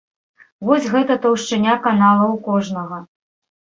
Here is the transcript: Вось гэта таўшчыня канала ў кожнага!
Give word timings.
Вось 0.69 0.87
гэта 0.95 1.19
таўшчыня 1.27 1.79
канала 1.87 2.25
ў 2.33 2.45
кожнага! 2.51 3.05